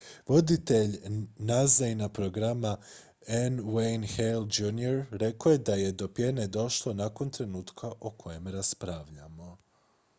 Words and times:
"voditelj 0.27 0.93
nasa-ina 1.47 2.07
programa 2.09 2.77
n. 3.27 3.53
wayne 3.73 4.07
hale 4.15 4.47
jr. 4.57 4.95
rekao 5.11 5.51
je 5.51 5.57
da 5.57 5.73
je 5.73 5.91
do 5.91 6.07
pjene 6.07 6.47
došlo 6.47 6.93
"nakon 6.93 7.29
trenutka 7.29 7.91
o 7.99 8.09
kojem 8.09 8.47
raspravljamo."" 8.47 9.57